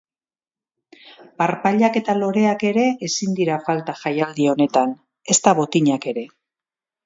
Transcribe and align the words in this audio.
Parpailak 1.41 1.99
eta 2.01 2.15
loreak 2.23 2.65
ere 2.71 2.87
ezin 3.09 3.37
dira 3.43 3.61
falta 3.69 3.97
jaialdi 4.03 4.51
honetan, 4.55 4.99
ezta 5.37 5.57
botinak 5.63 6.13
ere. 6.15 6.29